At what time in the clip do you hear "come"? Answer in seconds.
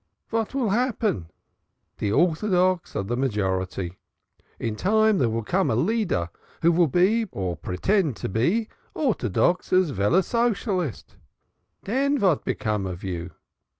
5.43-5.69